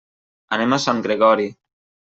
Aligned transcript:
Anem 0.57 0.73
a 0.73 0.81
Sant 0.87 1.05
Gregori. 1.09 1.49